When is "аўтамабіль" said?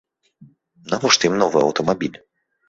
1.67-2.19